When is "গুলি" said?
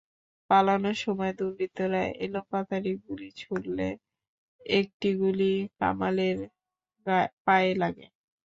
3.05-3.29, 5.21-5.51